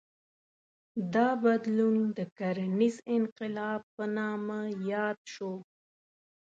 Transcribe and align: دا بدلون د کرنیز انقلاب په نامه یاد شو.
دا 1.13 1.27
بدلون 1.43 1.97
د 2.17 2.19
کرنیز 2.37 2.95
انقلاب 3.15 3.81
په 3.95 4.03
نامه 4.17 4.59
یاد 4.91 5.19
شو. 5.33 5.53